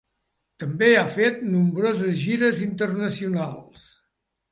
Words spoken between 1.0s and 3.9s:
ha fet nombroses gires internacionals.